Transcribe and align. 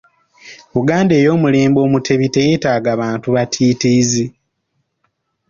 Buganda 0.73 1.13
ey’omulembe 1.19 1.79
Omutebi 1.85 2.27
teyeetaaga 2.35 2.91
bantu 3.01 3.27
batiitiizi. 3.35 4.25